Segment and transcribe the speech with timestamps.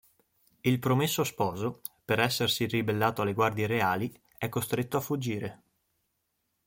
[0.61, 5.63] Il promesso sposo per essersi ribellato alle guardie reali, è costretto a fuggire.